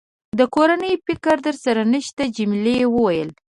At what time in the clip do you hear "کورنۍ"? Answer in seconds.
0.55-0.93